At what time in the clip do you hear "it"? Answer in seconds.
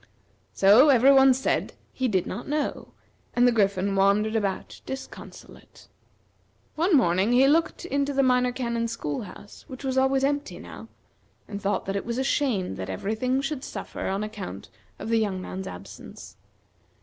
11.95-12.03